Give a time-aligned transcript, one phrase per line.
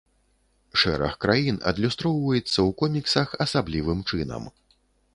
[0.83, 4.43] Шэраг краін адлюстроўваецца ў коміксах асаблівым чынам.